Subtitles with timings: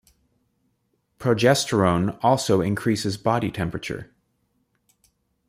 [1.19, 4.11] Progesterone also increases body temperature.